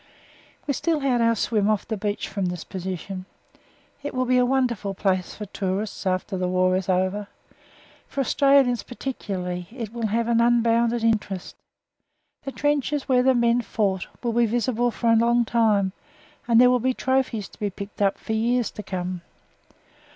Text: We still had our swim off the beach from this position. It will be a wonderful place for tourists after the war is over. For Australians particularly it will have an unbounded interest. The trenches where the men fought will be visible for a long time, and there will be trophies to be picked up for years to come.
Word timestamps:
We 0.65 0.73
still 0.73 1.01
had 1.01 1.21
our 1.21 1.35
swim 1.35 1.69
off 1.69 1.87
the 1.87 1.95
beach 1.95 2.27
from 2.27 2.45
this 2.45 2.63
position. 2.63 3.25
It 4.01 4.15
will 4.15 4.25
be 4.25 4.39
a 4.39 4.45
wonderful 4.47 4.95
place 4.95 5.35
for 5.35 5.45
tourists 5.45 6.07
after 6.07 6.35
the 6.37 6.47
war 6.47 6.75
is 6.75 6.89
over. 6.89 7.27
For 8.07 8.21
Australians 8.21 8.81
particularly 8.81 9.67
it 9.69 9.93
will 9.93 10.07
have 10.07 10.27
an 10.27 10.41
unbounded 10.41 11.03
interest. 11.03 11.55
The 12.45 12.51
trenches 12.51 13.03
where 13.07 13.21
the 13.21 13.35
men 13.35 13.61
fought 13.61 14.07
will 14.23 14.33
be 14.33 14.47
visible 14.47 14.89
for 14.89 15.11
a 15.11 15.15
long 15.15 15.45
time, 15.45 15.91
and 16.47 16.59
there 16.59 16.71
will 16.71 16.79
be 16.79 16.95
trophies 16.95 17.47
to 17.49 17.59
be 17.59 17.69
picked 17.69 18.01
up 18.01 18.17
for 18.17 18.33
years 18.33 18.71
to 18.71 18.81
come. 18.81 19.21